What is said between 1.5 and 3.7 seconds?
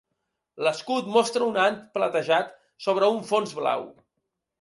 ant platejat sobre un fons